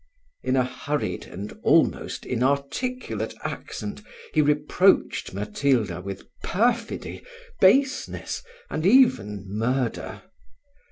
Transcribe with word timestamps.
In 0.41 0.55
a 0.55 0.63
hurried 0.63 1.27
and 1.27 1.53
almost 1.61 2.25
inarticulate 2.25 3.35
accent, 3.43 4.01
he 4.33 4.41
reproached 4.41 5.31
Matilda 5.31 6.01
with 6.01 6.25
perfidy, 6.43 7.23
baseness, 7.59 8.41
and 8.71 8.83
even 8.83 9.45
murder. 9.47 10.23